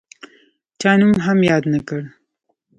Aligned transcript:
چا 0.79 0.91
نوم 0.99 1.13
هم 1.25 1.39
یاد 1.49 1.63
نه 1.73 1.79
کړ. 1.87 2.01